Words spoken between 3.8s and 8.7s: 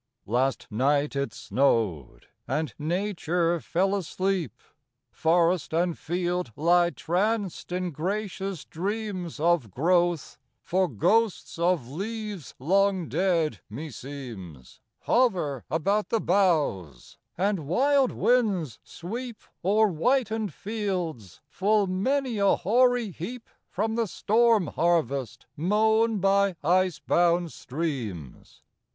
asleep. Forest and field lie tranced in gracious